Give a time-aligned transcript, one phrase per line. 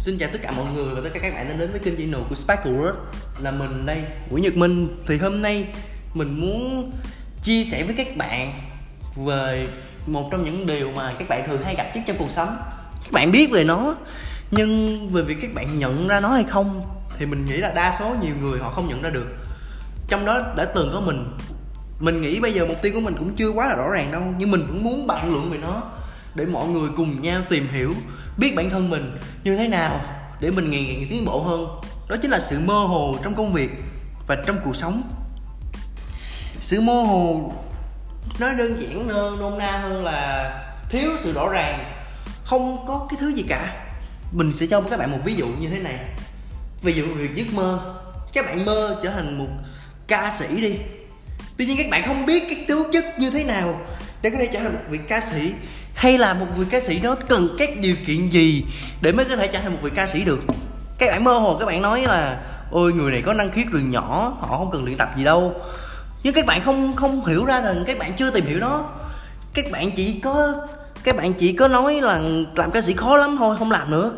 [0.00, 1.96] Xin chào tất cả mọi người và tất cả các bạn đã đến với kênh
[1.96, 2.94] channel của Sparkle World.
[3.38, 4.88] Là mình đây, Nguyễn Nhật Minh.
[5.06, 5.66] Thì hôm nay
[6.14, 6.92] mình muốn
[7.42, 8.52] chia sẻ với các bạn
[9.16, 9.66] về
[10.06, 12.56] một trong những điều mà các bạn thường hay gặp nhất trong cuộc sống.
[13.04, 13.96] Các bạn biết về nó
[14.50, 16.86] Nhưng về việc các bạn nhận ra nó hay không
[17.18, 19.26] Thì mình nghĩ là đa số nhiều người họ không nhận ra được.
[20.08, 21.36] Trong đó đã từng có mình.
[22.00, 24.22] Mình nghĩ bây giờ mục tiêu của mình cũng chưa quá là rõ ràng đâu
[24.38, 25.82] Nhưng mình cũng muốn bàn luận về nó.
[26.34, 27.94] Để mọi người cùng nhau tìm hiểu,
[28.36, 30.00] biết bản thân mình như thế nào
[30.40, 31.66] để mình ngày ngày tiến bộ hơn.
[32.08, 33.70] Đó chính là sự mơ hồ trong công việc
[34.26, 35.02] và trong cuộc sống.
[36.60, 37.52] Sự mơ hồ
[38.38, 39.08] nó đơn giản
[39.40, 40.50] nôm na hơn là
[40.90, 41.92] thiếu sự rõ ràng,
[42.44, 43.86] không có cái thứ gì cả.
[44.32, 45.98] Mình sẽ cho các bạn một ví dụ như thế này.
[46.82, 47.96] Ví dụ việc giấc mơ,
[48.32, 49.48] các bạn mơ trở thành một
[50.06, 50.74] ca sĩ đi.
[51.56, 53.80] Tuy nhiên các bạn không biết cái tố chất như thế nào
[54.22, 55.52] để có thể trở thành một vị ca sĩ
[56.00, 58.64] hay là một vị ca sĩ đó cần các điều kiện gì
[59.00, 60.40] để mới có thể trở thành một vị ca sĩ được?
[60.98, 63.78] Các bạn mơ hồ các bạn nói là, ôi, người này có năng khiếu từ
[63.78, 65.54] nhỏ, họ không cần luyện tập gì đâu.
[66.22, 68.84] Nhưng các bạn không không hiểu ra rằng các bạn chưa tìm hiểu nó.
[69.54, 70.54] Các bạn chỉ có,
[71.04, 72.20] các bạn chỉ có nói là
[72.56, 74.12] làm ca sĩ khó lắm thôi, không làm nữa.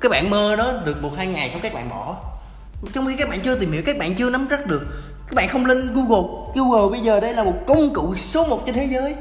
[0.00, 2.16] Các bạn mơ đó được một, hai ngày xong các bạn bỏ.
[2.92, 4.82] Trong khi các bạn chưa tìm hiểu, các bạn chưa nắm chắc được.
[5.26, 6.28] Các bạn không lên google.
[6.54, 9.16] Google bây giờ đây là một công cụ số 1 trên thế giới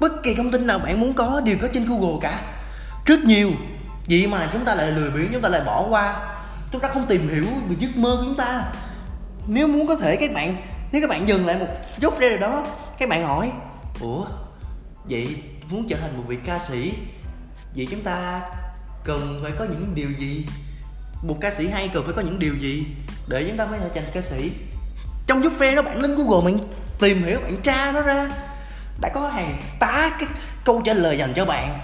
[0.00, 2.42] bất kỳ thông tin nào bạn muốn có đều có trên google cả.
[3.06, 3.50] Rất nhiều
[4.08, 6.36] vậy mà chúng ta lại lười biếng, chúng ta lại bỏ qua.
[6.72, 8.64] Chúng ta không tìm hiểu về giấc mơ của chúng ta.
[9.46, 10.56] Nếu muốn có thể, các bạn,
[10.92, 11.66] nếu các bạn dừng lại một
[12.00, 12.66] chút đây rồi đó,
[12.98, 13.52] các bạn hỏi,
[14.00, 14.24] ủa,
[15.04, 15.36] vậy
[15.70, 16.92] muốn trở thành một vị ca sĩ,
[17.76, 18.40] vậy chúng ta
[19.04, 20.46] cần phải có những điều gì?
[21.22, 22.86] Một ca sĩ hay cần phải có những điều gì
[23.28, 24.52] để chúng ta mới trở thành ca sĩ?
[25.26, 26.58] Trong giúp phê đó bạn lên google mình
[27.00, 28.30] tìm hiểu, bạn tra nó ra
[29.00, 30.28] đã có hàng tá cái
[30.64, 31.78] câu trả lời dành cho bạn.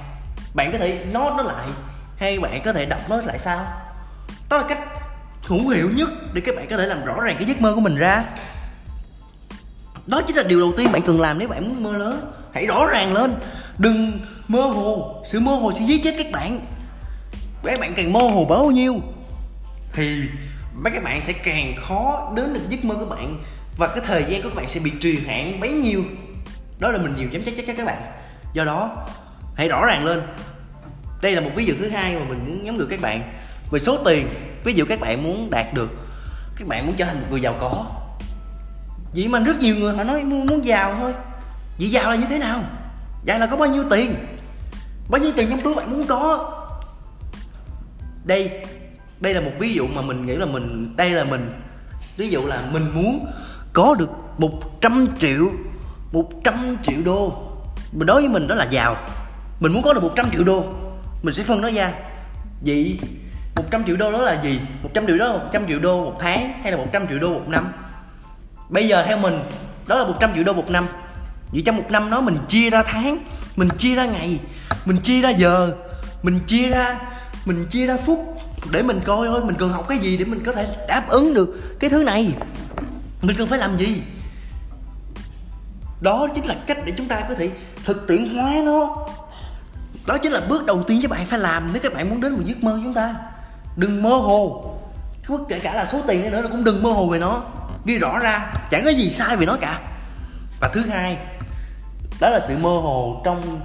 [0.55, 1.67] Bạn có thể nói nó lại,
[2.17, 3.67] hay bạn có thể đọc nó lại sao
[4.48, 4.78] đó là cách
[5.43, 7.81] hữu hiệu nhất để các bạn có thể làm rõ ràng cái giấc mơ của
[7.81, 8.25] mình ra.
[10.06, 12.32] Đó chính là điều đầu tiên bạn cần làm nếu bạn muốn mơ lớn.
[12.55, 13.34] Hãy rõ ràng lên.
[13.78, 15.22] Đừng mơ hồ.
[15.26, 16.60] Sự mơ hồ sẽ giết chết các bạn.
[17.65, 19.00] Các bạn càng mơ hồ bao nhiêu,
[19.93, 20.21] thì
[20.75, 23.44] mấy các bạn sẽ càng khó đến được giấc mơ của bạn.
[23.76, 26.03] Và cái thời gian của các bạn sẽ bị trì hạn bấy nhiêu
[26.78, 28.03] đó là mình nhiều dám chắc chắc các bạn.
[28.53, 29.06] Do đó
[29.54, 30.22] hãy rõ ràng lên.
[31.22, 33.32] Đây là một ví dụ thứ hai mà mình muốn nhắm gửi các bạn.
[33.70, 34.28] Về số tiền
[34.64, 35.91] ví dụ các bạn muốn đạt được
[36.56, 37.87] các bạn muốn trở thành một người giàu có.
[39.14, 41.12] Vậy mà rất nhiều người họ nói muốn, muốn giàu thôi.
[41.78, 42.62] Vậy giàu là như thế nào?
[43.25, 44.14] Giàu là có bao nhiêu tiền?
[45.10, 46.53] Bao nhiêu tiền trong túi bạn muốn có?
[48.25, 48.62] Đây
[49.20, 51.60] đây là một ví dụ mà mình nghĩ là mình đây là mình.
[52.16, 53.26] Ví dụ là mình muốn
[53.72, 55.50] có được 100 triệu
[56.12, 57.33] 100 triệu đô.
[57.93, 58.97] Mình đối với mình đó là giàu.
[59.61, 60.65] Mình muốn có được 100 triệu đô.
[61.22, 61.93] Mình sẽ phân nó ra.
[62.67, 62.99] Vậy
[63.56, 64.61] 100 triệu đô đó là gì?
[64.83, 67.49] 100 triệu đó là 100 triệu đô một tháng hay là 100 triệu đô một
[67.49, 67.72] năm?
[68.69, 69.39] Bây giờ theo mình,
[69.87, 70.87] đó là 100 triệu đô một năm.
[71.53, 73.19] Vậy trong một năm đó mình chia ra tháng,
[73.56, 74.38] mình chia ra ngày,
[74.84, 75.73] mình chia ra giờ,
[76.23, 76.99] mình chia ra,
[77.44, 78.41] mình chia ra phút
[78.71, 79.44] để mình coi thôi.
[79.44, 82.34] Mình cần học cái gì để mình có thể đáp ứng được cái thứ này?
[83.23, 84.03] Mình cần phải làm gì?
[86.01, 87.51] Đó chính là cách để chúng ta có thể
[87.84, 88.97] thực tiễn hóa nó.
[90.07, 92.33] Đó chính là bước đầu tiên các bạn phải làm nếu các bạn muốn đến
[92.33, 93.15] một giấc mơ của chúng ta.
[93.77, 94.73] Đừng mơ hồ.
[95.49, 97.43] Kể cả là số tiền nữa cũng đừng mơ hồ về nó.
[97.85, 99.81] Ghi rõ ra, chẳng có gì sai về nó cả.
[100.61, 101.19] Và thứ hai,
[102.21, 103.61] đó là sự mơ hồ trong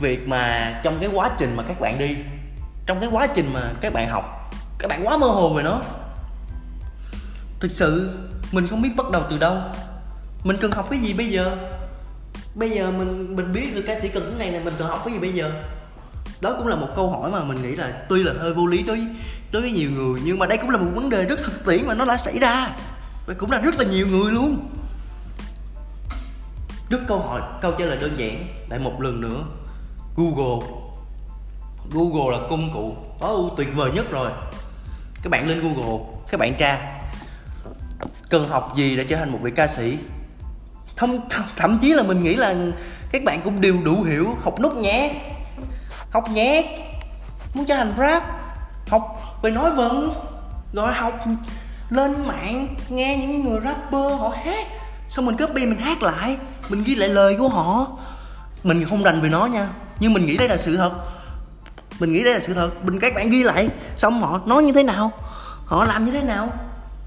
[0.00, 2.16] việc mà trong cái quá trình mà các bạn đi,
[2.86, 4.54] trong cái quá trình mà các bạn học.
[4.78, 5.80] Các bạn quá mơ hồ về nó.
[7.60, 8.18] Thực sự,
[8.52, 9.56] mình không biết bắt đầu từ đâu
[10.44, 11.56] mình cần học cái gì bây giờ?
[12.54, 15.02] Bây giờ mình mình biết được ca sĩ cần cái này này mình cần học
[15.04, 15.52] cái gì bây giờ?
[16.40, 18.82] Đó cũng là một câu hỏi mà mình nghĩ là tuy là hơi vô lý
[18.82, 19.06] đối
[19.52, 21.86] đối với nhiều người nhưng mà đây cũng là một vấn đề rất thực tiễn
[21.86, 22.76] mà nó đã xảy ra.
[23.26, 24.68] Và cũng là rất là nhiều người luôn.
[26.90, 29.44] Rất câu hỏi câu trả lời đơn giản lại một lần nữa.
[30.16, 30.66] Google.
[31.90, 32.96] Google là công cụ
[33.26, 34.30] oh, tuyệt vời nhất rồi.
[35.22, 37.00] Các bạn lên google các bạn tra.
[38.30, 39.98] Cần học gì để trở thành một vị ca sĩ
[40.96, 41.10] thậm,
[41.56, 42.54] thậm chí là mình nghĩ là
[43.12, 45.14] các bạn cũng đều đủ hiểu học nốt nhé.
[46.10, 46.78] Học nhé.
[47.54, 48.22] Muốn trở thành rap
[48.88, 49.02] học
[49.42, 50.12] về nói vần
[50.72, 51.12] rồi học
[51.90, 54.66] lên mạng nghe những người rapper họ hát.
[55.08, 56.36] Xong mình copy mình hát lại
[56.68, 57.86] mình ghi lại lời của họ.
[58.62, 59.68] Mình không rành về nó nha.
[60.00, 60.92] Nhưng mình nghĩ đây là sự thật.
[62.00, 62.70] Mình nghĩ đây là sự thật.
[62.84, 65.12] Mình các bạn ghi lại xong họ nói như thế nào
[65.66, 66.48] họ làm như thế nào.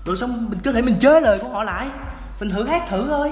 [0.05, 1.87] Rồi xong mình có thể mình chế lời của họ lại.
[2.39, 3.31] Mình thử hát thử thôi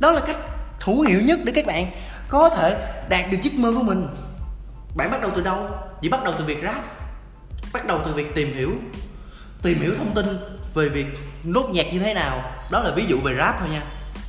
[0.00, 0.36] đó là cách
[0.80, 1.86] hữu hiệu nhất để các bạn
[2.28, 4.06] có thể đạt được giấc mơ của mình.
[4.96, 5.68] Bạn bắt đầu từ đâu?
[6.02, 6.84] Chỉ bắt đầu từ việc rap
[7.72, 8.72] bắt đầu từ việc tìm hiểu
[9.62, 10.26] tìm hiểu thông tin
[10.74, 11.06] về việc
[11.44, 12.52] nốt nhạc như thế nào.
[12.70, 13.82] Đó là ví dụ về rap thôi nha.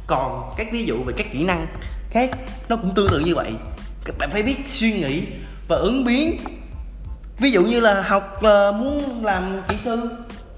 [0.08, 1.68] Còn các ví dụ về các kỹ năng
[2.10, 2.30] khác
[2.70, 3.52] nó cũng tương tự như vậy.
[4.06, 5.24] Các bạn phải biết suy nghĩ
[5.68, 6.40] và ứng biến.
[7.38, 10.10] Ví dụ như là học uh, muốn làm kỹ sư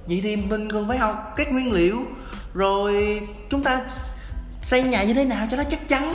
[0.07, 2.05] vậy thì mình cần phải học các nguyên liệu.
[2.53, 3.81] Rồi chúng ta
[4.63, 6.13] xây nhà như thế nào cho nó chắc chắn.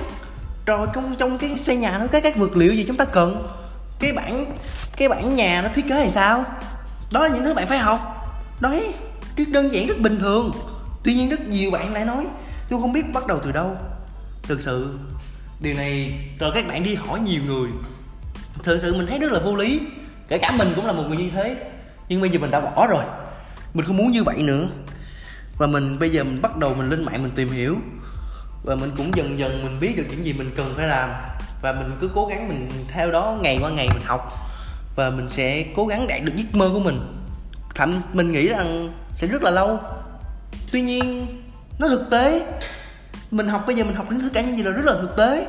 [0.66, 3.48] Rồi trong trong cái xây nhà nó có các vật liệu gì chúng ta cần.
[3.98, 4.56] Cái bản
[4.96, 6.44] cái bản nhà nó thiết kế hay sao?
[7.12, 8.14] Đó là những thứ bạn phải học.
[8.60, 8.94] Đấy,
[9.36, 10.52] rất đơn giản, rất bình thường.
[11.04, 12.26] Tuy nhiên rất nhiều bạn lại nói,
[12.70, 13.76] tôi không biết bắt đầu từ đâu.
[14.42, 14.98] Thực sự,
[15.60, 17.70] điều này rồi các bạn đi hỏi nhiều người.
[18.62, 19.80] Thực sự mình thấy rất là vô lý.
[20.28, 21.56] Kể cả mình cũng là một người như thế.
[22.08, 23.04] Nhưng bây giờ mình đã bỏ rồi.
[23.74, 24.66] Mình không muốn như vậy nữa.
[25.58, 27.76] Và mình, bây giờ mình bắt đầu mình lên mạng mình tìm hiểu
[28.68, 31.10] và mình cũng dần dần mình biết được những gì mình cần phải làm.
[31.62, 34.32] Và mình cứ cố gắng mình theo đó ngày qua ngày mình học.
[34.96, 37.00] Và mình sẽ cố gắng đạt được giấc mơ của mình.
[37.74, 39.80] Thậm, mình nghĩ rằng sẽ rất là lâu.
[40.72, 41.26] Tuy nhiên,
[41.78, 42.46] nó thực tế.
[43.30, 45.16] Mình học bây giờ mình học đến tất cả những gì là rất là thực
[45.16, 45.46] tế.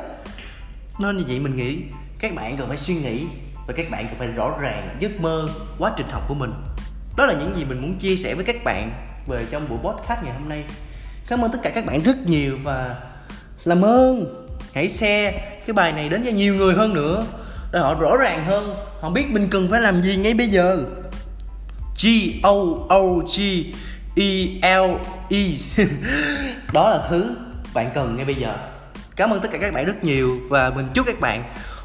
[0.99, 1.77] Nên như vậy mình nghĩ
[2.19, 3.25] các bạn cần phải suy nghĩ
[3.67, 5.49] và các bạn cần phải rõ ràng giấc mơ,
[5.79, 6.51] quá trình học của mình.
[7.17, 8.91] Đó là những gì mình muốn chia sẻ với các bạn
[9.27, 10.63] về trong buổi podcast ngày hôm nay.
[11.27, 12.95] Cảm ơn tất cả các bạn rất nhiều và
[13.63, 15.31] làm ơn, hãy share
[15.65, 17.25] cái bài này đến cho nhiều người hơn nữa,
[17.71, 20.77] để họ rõ ràng hơn, họ biết mình cần phải làm gì ngay bây giờ.
[22.03, 22.07] G
[22.43, 22.53] O
[22.89, 23.01] O
[23.37, 23.39] G
[24.15, 24.91] E L
[25.29, 25.37] E.
[26.73, 27.35] Đó là thứ
[27.73, 28.55] bạn cần ngay bây giờ.
[29.15, 31.43] Cảm ơn tất cả các bạn rất nhiều và mình chúc các bạn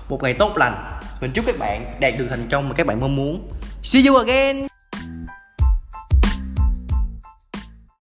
[0.09, 1.01] một ngày tốt lành.
[1.21, 3.49] Mình chúc các bạn đạt được thành công mà các bạn mong muốn.
[3.83, 4.74] See you again!